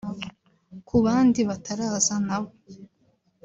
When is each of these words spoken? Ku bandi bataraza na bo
Ku 0.87 0.95
bandi 1.05 1.39
bataraza 1.49 2.15
na 2.27 2.37
bo 2.43 2.49